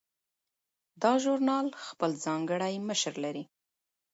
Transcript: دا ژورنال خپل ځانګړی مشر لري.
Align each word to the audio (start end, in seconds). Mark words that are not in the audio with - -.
دا 1.01 1.11
ژورنال 1.23 1.67
خپل 1.87 2.11
ځانګړی 2.25 2.73
مشر 2.89 3.13
لري. 3.23 3.43